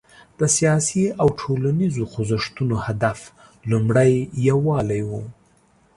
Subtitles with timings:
[0.39, 3.19] د سیاسي او ټولنیزو خوځښتونو هدف
[3.71, 4.11] لومړی
[4.47, 5.11] یووالی و.